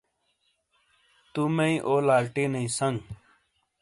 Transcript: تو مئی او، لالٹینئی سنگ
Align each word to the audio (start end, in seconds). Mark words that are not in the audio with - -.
تو 1.31 1.41
مئی 1.55 1.73
او، 1.87 1.93
لالٹینئی 2.07 2.67
سنگ 2.77 2.97